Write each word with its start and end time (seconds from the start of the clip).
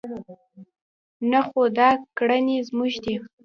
نه 1.31 1.39
خو 1.47 1.61
دا 1.77 1.89
کړنې 2.17 2.57
زموږ 2.67 2.91
دي. 3.03 3.15